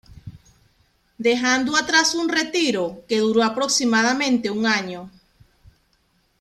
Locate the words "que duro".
3.07-3.43